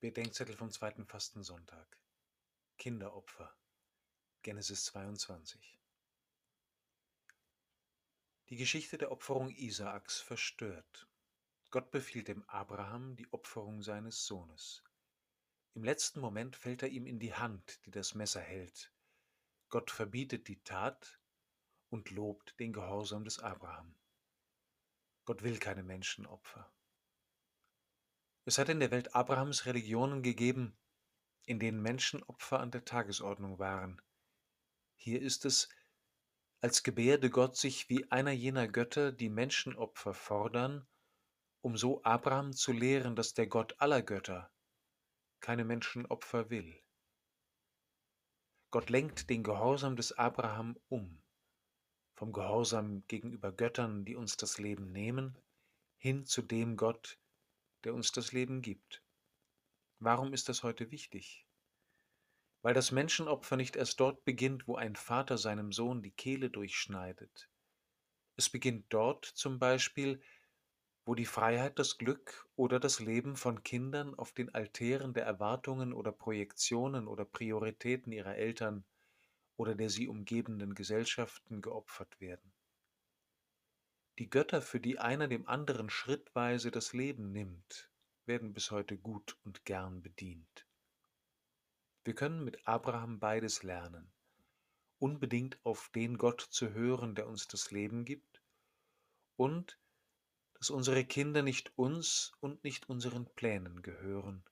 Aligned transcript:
Bedenkzettel 0.00 0.54
vom 0.54 0.70
zweiten 0.70 1.04
Fastensonntag. 1.04 1.98
Kinderopfer. 2.76 3.52
Genesis 4.42 4.84
22. 4.84 5.76
Die 8.48 8.54
Geschichte 8.54 8.96
der 8.96 9.10
Opferung 9.10 9.50
Isaaks 9.50 10.20
verstört. 10.20 11.08
Gott 11.72 11.90
befiehlt 11.90 12.28
dem 12.28 12.48
Abraham 12.48 13.16
die 13.16 13.26
Opferung 13.32 13.82
seines 13.82 14.24
Sohnes. 14.24 14.84
Im 15.74 15.82
letzten 15.82 16.20
Moment 16.20 16.54
fällt 16.54 16.84
er 16.84 16.90
ihm 16.90 17.08
in 17.08 17.18
die 17.18 17.34
Hand, 17.34 17.84
die 17.84 17.90
das 17.90 18.14
Messer 18.14 18.40
hält. 18.40 18.92
Gott 19.68 19.90
verbietet 19.90 20.46
die 20.46 20.62
Tat 20.62 21.18
und 21.88 22.12
lobt 22.12 22.54
den 22.60 22.72
Gehorsam 22.72 23.24
des 23.24 23.40
Abraham. 23.40 23.96
Gott 25.24 25.42
will 25.42 25.58
keine 25.58 25.82
Menschenopfer. 25.82 26.72
Es 28.48 28.56
hat 28.56 28.70
in 28.70 28.80
der 28.80 28.90
Welt 28.90 29.14
Abrahams 29.14 29.66
Religionen 29.66 30.22
gegeben, 30.22 30.74
in 31.44 31.60
denen 31.60 31.82
Menschenopfer 31.82 32.60
an 32.60 32.70
der 32.70 32.86
Tagesordnung 32.86 33.58
waren. 33.58 34.00
Hier 34.96 35.20
ist 35.20 35.44
es, 35.44 35.68
als 36.62 36.82
gebärde 36.82 37.28
Gott 37.28 37.58
sich 37.58 37.90
wie 37.90 38.10
einer 38.10 38.30
jener 38.30 38.66
Götter, 38.66 39.12
die 39.12 39.28
Menschenopfer 39.28 40.14
fordern, 40.14 40.88
um 41.60 41.76
so 41.76 42.02
Abraham 42.04 42.54
zu 42.54 42.72
lehren, 42.72 43.16
dass 43.16 43.34
der 43.34 43.48
Gott 43.48 43.78
aller 43.82 44.00
Götter 44.00 44.50
keine 45.40 45.66
Menschenopfer 45.66 46.48
will. 46.48 46.82
Gott 48.70 48.88
lenkt 48.88 49.28
den 49.28 49.42
Gehorsam 49.42 49.94
des 49.94 50.12
Abraham 50.12 50.80
um, 50.88 51.22
vom 52.14 52.32
Gehorsam 52.32 53.06
gegenüber 53.08 53.52
Göttern, 53.52 54.06
die 54.06 54.16
uns 54.16 54.38
das 54.38 54.56
Leben 54.56 54.90
nehmen, 54.90 55.36
hin 55.98 56.24
zu 56.24 56.40
dem 56.40 56.78
Gott, 56.78 57.18
der 57.84 57.94
uns 57.94 58.12
das 58.12 58.32
Leben 58.32 58.62
gibt. 58.62 59.02
Warum 59.98 60.32
ist 60.32 60.48
das 60.48 60.62
heute 60.62 60.90
wichtig? 60.90 61.46
Weil 62.62 62.74
das 62.74 62.92
Menschenopfer 62.92 63.56
nicht 63.56 63.76
erst 63.76 64.00
dort 64.00 64.24
beginnt, 64.24 64.66
wo 64.66 64.76
ein 64.76 64.96
Vater 64.96 65.38
seinem 65.38 65.72
Sohn 65.72 66.02
die 66.02 66.10
Kehle 66.10 66.50
durchschneidet. 66.50 67.48
Es 68.36 68.50
beginnt 68.50 68.86
dort 68.90 69.24
zum 69.24 69.58
Beispiel, 69.58 70.20
wo 71.04 71.14
die 71.14 71.24
Freiheit, 71.24 71.78
das 71.78 71.98
Glück 71.98 72.48
oder 72.54 72.78
das 72.78 73.00
Leben 73.00 73.34
von 73.34 73.62
Kindern 73.62 74.14
auf 74.14 74.32
den 74.32 74.54
Altären 74.54 75.14
der 75.14 75.24
Erwartungen 75.24 75.92
oder 75.92 76.12
Projektionen 76.12 77.08
oder 77.08 77.24
Prioritäten 77.24 78.12
ihrer 78.12 78.36
Eltern 78.36 78.84
oder 79.56 79.74
der 79.74 79.88
sie 79.90 80.06
umgebenden 80.06 80.74
Gesellschaften 80.74 81.62
geopfert 81.62 82.20
werden. 82.20 82.52
Die 84.18 84.28
Götter, 84.28 84.60
für 84.60 84.80
die 84.80 84.98
einer 84.98 85.28
dem 85.28 85.46
anderen 85.46 85.90
schrittweise 85.90 86.72
das 86.72 86.92
Leben 86.92 87.30
nimmt, 87.30 87.88
werden 88.26 88.52
bis 88.52 88.72
heute 88.72 88.98
gut 88.98 89.38
und 89.44 89.64
gern 89.64 90.02
bedient. 90.02 90.66
Wir 92.02 92.16
können 92.16 92.42
mit 92.42 92.66
Abraham 92.66 93.20
beides 93.20 93.62
lernen, 93.62 94.10
unbedingt 94.98 95.64
auf 95.64 95.88
den 95.94 96.18
Gott 96.18 96.40
zu 96.40 96.72
hören, 96.72 97.14
der 97.14 97.28
uns 97.28 97.46
das 97.46 97.70
Leben 97.70 98.04
gibt, 98.04 98.42
und 99.36 99.78
dass 100.54 100.70
unsere 100.70 101.04
Kinder 101.04 101.42
nicht 101.42 101.78
uns 101.78 102.32
und 102.40 102.64
nicht 102.64 102.88
unseren 102.88 103.32
Plänen 103.36 103.82
gehören, 103.82 104.42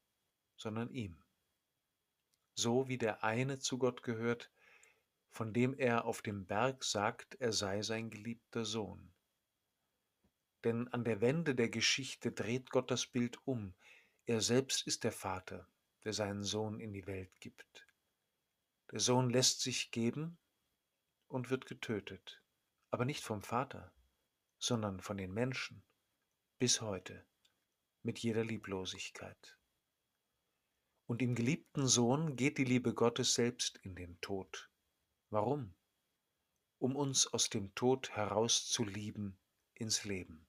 sondern 0.57 0.91
ihm. 0.91 1.21
So 2.55 2.87
wie 2.87 2.99
der 2.99 3.25
eine 3.25 3.59
zu 3.59 3.79
Gott 3.79 4.05
gehört, 4.05 4.49
von 5.33 5.53
dem 5.53 5.75
er 5.75 6.05
auf 6.05 6.23
dem 6.23 6.47
Berg 6.47 6.85
sagt, 6.85 7.35
er 7.41 7.53
sei 7.53 7.83
sein 7.83 8.11
geliebter 8.11 8.65
Sohn. 8.65 9.13
Denn 10.65 10.89
an 10.89 11.05
der 11.05 11.21
Wende 11.21 11.55
der 11.55 11.69
Geschichte 11.69 12.33
dreht 12.33 12.71
Gott 12.71 12.91
das 12.91 13.07
Bild 13.07 13.39
um. 13.47 13.75
Er 14.27 14.41
selbst 14.41 14.87
ist 14.87 15.05
der 15.05 15.13
Vater, 15.13 15.69
der 16.05 16.13
seinen 16.13 16.43
Sohn 16.43 16.81
in 16.81 16.93
die 16.93 17.07
Welt 17.07 17.41
gibt. 17.41 17.87
Der 18.93 19.01
Sohn 19.01 19.31
lässt 19.31 19.61
sich 19.61 19.91
geben 19.91 20.39
und 21.29 21.51
wird 21.51 21.67
getötet, 21.67 22.43
aber 22.91 23.05
nicht 23.05 23.25
vom 23.25 23.43
Vater, 23.43 23.93
sondern 24.59 25.01
von 25.01 25.17
den 25.17 25.33
Menschen, 25.33 25.83
bis 26.59 26.81
heute, 26.81 27.27
mit 28.03 28.19
jeder 28.21 28.45
Lieblosigkeit. 28.45 29.59
Und 31.07 31.23
im 31.23 31.35
geliebten 31.35 31.87
Sohn 31.87 32.37
geht 32.37 32.59
die 32.59 32.65
Liebe 32.65 32.95
Gottes 32.95 33.35
selbst 33.35 33.79
in 33.79 33.95
den 33.95 34.21
Tod. 34.21 34.71
Warum? 35.31 35.75
Um 36.79 36.97
uns 36.97 37.27
aus 37.27 37.49
dem 37.49 37.75
Tod 37.75 38.11
herauszulieben 38.11 39.39
ins 39.75 40.05
Leben. 40.05 40.46